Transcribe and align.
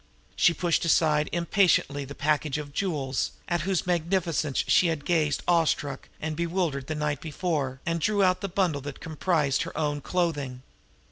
She 0.35 0.55
pushed 0.55 0.83
aside 0.83 1.29
impatiently 1.31 2.05
the 2.05 2.15
package 2.15 2.57
of 2.57 2.73
jewels, 2.73 3.33
at 3.47 3.61
whose 3.61 3.85
magnificence 3.85 4.63
she 4.65 4.87
had 4.87 5.05
gazed 5.05 5.43
awe 5.47 5.65
struck 5.65 6.09
and 6.19 6.35
bewildered 6.35 6.87
the 6.87 6.95
night 6.95 7.21
before, 7.21 7.81
and 7.85 7.99
drew 8.01 8.23
out 8.23 8.41
the 8.41 8.49
bundle 8.49 8.81
that 8.81 8.99
comprised 8.99 9.61
her 9.61 9.77
own 9.77 10.01
clothing. 10.01 10.63